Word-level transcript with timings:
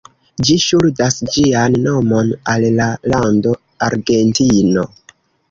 Ĝi 0.47 0.53
ŝuldas 0.67 1.17
ĝian 1.35 1.77
nomon 1.83 2.31
al 2.55 2.65
la 2.81 2.89
lando 3.15 3.53
Argentino. 3.91 4.89